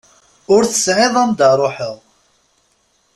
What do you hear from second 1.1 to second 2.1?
anda ruḥeɣ.